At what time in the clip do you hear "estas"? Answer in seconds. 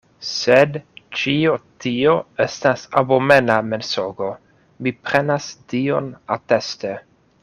2.47-2.85